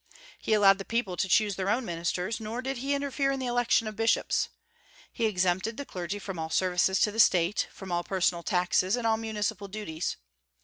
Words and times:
He 0.39 0.53
allowed 0.53 0.79
the 0.79 0.83
people 0.83 1.15
to 1.15 1.29
choose 1.29 1.55
their 1.57 1.69
own 1.69 1.85
ministers, 1.85 2.39
nor 2.39 2.63
did 2.63 2.77
he 2.77 2.95
interfere 2.95 3.29
in 3.31 3.39
the 3.39 3.45
election 3.45 3.85
of 3.87 3.95
bishops. 3.95 4.49
He 5.13 5.27
exempted 5.27 5.77
the 5.77 5.85
clergy 5.85 6.17
from 6.17 6.39
all 6.39 6.49
services 6.49 6.99
to 7.01 7.11
the 7.11 7.19
State, 7.19 7.67
from 7.71 7.91
all 7.91 8.03
personal 8.03 8.41
taxes, 8.41 8.95
and 8.95 9.05
all 9.05 9.17
municipal 9.17 9.67
duties. 9.67 10.17